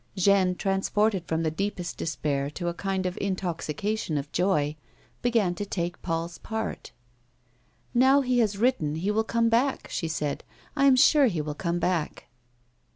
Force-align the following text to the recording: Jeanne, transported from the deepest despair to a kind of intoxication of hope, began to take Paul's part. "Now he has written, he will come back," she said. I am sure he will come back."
Jeanne, 0.15 0.55
transported 0.55 1.27
from 1.27 1.43
the 1.43 1.51
deepest 1.51 1.95
despair 1.95 2.49
to 2.49 2.67
a 2.67 2.73
kind 2.73 3.05
of 3.05 3.19
intoxication 3.21 4.17
of 4.17 4.29
hope, 4.35 4.75
began 5.21 5.53
to 5.53 5.63
take 5.63 6.01
Paul's 6.01 6.39
part. 6.39 6.91
"Now 7.93 8.21
he 8.21 8.39
has 8.39 8.57
written, 8.57 8.95
he 8.95 9.11
will 9.11 9.23
come 9.23 9.47
back," 9.49 9.87
she 9.91 10.07
said. 10.07 10.43
I 10.75 10.85
am 10.85 10.95
sure 10.95 11.27
he 11.27 11.39
will 11.39 11.53
come 11.53 11.77
back." 11.77 12.29